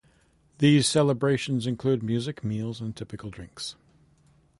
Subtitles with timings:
[0.57, 3.75] These celebrations include music, meals and typical drinks.